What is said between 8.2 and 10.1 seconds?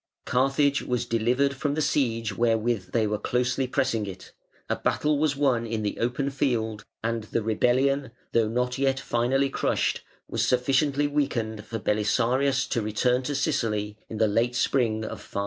though not yet finally crushed